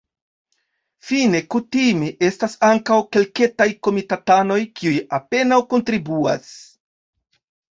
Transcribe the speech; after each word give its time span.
Fine 1.09 1.41
kutime 1.55 2.07
estas 2.29 2.55
ankaŭ 2.69 2.97
kelketaj 3.17 3.69
komitatanoj, 3.89 4.59
kiuj 4.81 4.97
apenaŭ 5.19 5.61
kontribuas. 5.75 6.53